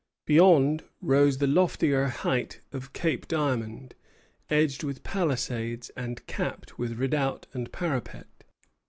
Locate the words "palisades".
5.03-5.91